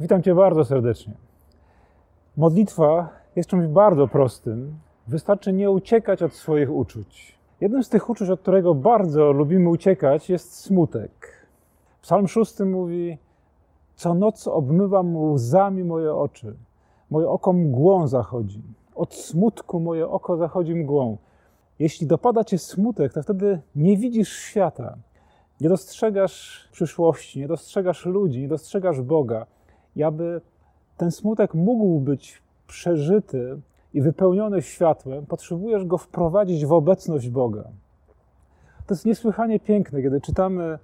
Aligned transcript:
Witam 0.00 0.22
Cię 0.22 0.34
bardzo 0.34 0.64
serdecznie. 0.64 1.12
Modlitwa 2.36 3.08
jest 3.36 3.50
czymś 3.50 3.66
bardzo 3.66 4.08
prostym. 4.08 4.78
Wystarczy 5.06 5.52
nie 5.52 5.70
uciekać 5.70 6.22
od 6.22 6.34
swoich 6.34 6.72
uczuć. 6.72 7.38
Jednym 7.60 7.84
z 7.84 7.88
tych 7.88 8.10
uczuć, 8.10 8.30
od 8.30 8.40
którego 8.40 8.74
bardzo 8.74 9.32
lubimy 9.32 9.68
uciekać, 9.68 10.30
jest 10.30 10.54
smutek. 10.54 11.46
Psalm 12.02 12.28
6 12.28 12.60
mówi: 12.60 13.18
Co 13.94 14.14
noc 14.14 14.48
obmywam 14.48 15.16
łzami 15.16 15.84
moje 15.84 16.14
oczy. 16.14 16.54
Moje 17.10 17.28
oko 17.28 17.52
mgłą 17.52 18.08
zachodzi. 18.08 18.62
Od 18.94 19.14
smutku 19.14 19.80
moje 19.80 20.08
oko 20.08 20.36
zachodzi 20.36 20.74
mgłą. 20.74 21.16
Jeśli 21.78 22.06
dopada 22.06 22.44
cię 22.44 22.58
smutek, 22.58 23.12
to 23.12 23.22
wtedy 23.22 23.60
nie 23.76 23.96
widzisz 23.96 24.32
świata. 24.32 24.96
Nie 25.60 25.68
dostrzegasz 25.68 26.68
przyszłości, 26.72 27.40
nie 27.40 27.48
dostrzegasz 27.48 28.06
ludzi, 28.06 28.40
nie 28.40 28.48
dostrzegasz 28.48 29.00
Boga. 29.00 29.46
I 29.96 30.02
aby 30.02 30.40
ten 30.96 31.10
smutek 31.10 31.54
mógł 31.54 32.00
być 32.00 32.42
przeżyty 32.66 33.60
i 33.94 34.00
wypełniony 34.00 34.62
światłem, 34.62 35.26
potrzebujesz 35.26 35.84
go 35.84 35.98
wprowadzić 35.98 36.66
w 36.66 36.72
obecność 36.72 37.28
Boga. 37.28 37.64
To 38.86 38.94
jest 38.94 39.06
niesłychanie 39.06 39.60
piękne, 39.60 40.02
kiedy 40.02 40.20
czytamy 40.20 40.78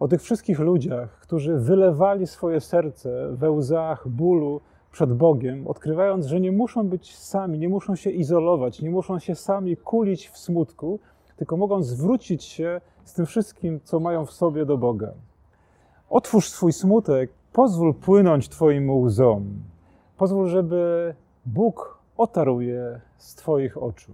o 0.00 0.08
tych 0.08 0.22
wszystkich 0.22 0.58
ludziach, 0.58 1.18
którzy 1.20 1.58
wylewali 1.58 2.26
swoje 2.26 2.60
serce 2.60 3.28
we 3.32 3.50
łzach 3.50 4.08
bólu 4.08 4.60
przed 4.92 5.12
Bogiem, 5.12 5.66
odkrywając, 5.66 6.26
że 6.26 6.40
nie 6.40 6.52
muszą 6.52 6.88
być 6.88 7.16
sami, 7.16 7.58
nie 7.58 7.68
muszą 7.68 7.96
się 7.96 8.10
izolować, 8.10 8.82
nie 8.82 8.90
muszą 8.90 9.18
się 9.18 9.34
sami 9.34 9.76
kulić 9.76 10.28
w 10.28 10.38
smutku, 10.38 10.98
tylko 11.36 11.56
mogą 11.56 11.82
zwrócić 11.82 12.44
się 12.44 12.80
z 13.04 13.14
tym 13.14 13.26
wszystkim, 13.26 13.80
co 13.84 14.00
mają 14.00 14.26
w 14.26 14.32
sobie 14.32 14.66
do 14.66 14.78
Boga. 14.78 15.12
Otwórz 16.10 16.48
swój 16.48 16.72
smutek, 16.72 17.30
pozwól 17.56 17.94
płynąć 17.94 18.48
Twoim 18.48 18.90
łzom. 18.90 19.62
Pozwól, 20.16 20.48
żeby 20.48 21.14
Bóg 21.46 21.98
otarł 22.16 22.60
je 22.60 23.00
z 23.18 23.34
Twoich 23.34 23.82
oczu. 23.82 24.12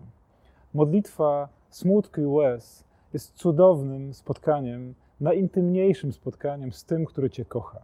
Modlitwa 0.75 1.49
smutku 1.71 2.21
i 2.21 2.27
łez 2.27 2.85
jest 3.13 3.35
cudownym 3.35 4.15
spotkaniem, 4.15 4.95
najintymniejszym 5.21 6.13
spotkaniem 6.13 6.73
z 6.73 6.85
tym, 6.85 7.05
który 7.05 7.31
Cię 7.31 7.45
kocha. 7.45 7.79